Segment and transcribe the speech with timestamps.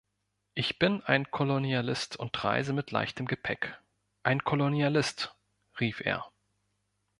[0.55, 3.79] „Ich bin ein Kolonialist und reise mit leichtem Gepäck.“
[4.23, 5.35] „Ein Kolonialist“,
[5.79, 6.25] rief er.